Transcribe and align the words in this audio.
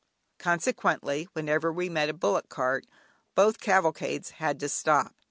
Consequently 0.39 1.27
whenever 1.33 1.71
we 1.71 1.87
met 1.87 2.09
a 2.09 2.13
bullock 2.13 2.49
cart 2.49 2.87
both 3.35 3.59
cavalcades 3.61 4.31
had 4.31 4.59
to 4.61 4.67
stop. 4.67 5.13